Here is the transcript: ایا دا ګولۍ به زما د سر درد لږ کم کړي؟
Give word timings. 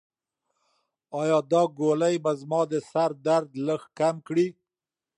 ایا 1.19 1.37
دا 1.51 1.61
ګولۍ 1.77 2.15
به 2.23 2.31
زما 2.41 2.61
د 2.71 2.73
سر 2.91 3.11
درد 3.27 3.49
لږ 3.67 3.81
کم 3.97 4.15
کړي؟ 4.27 4.47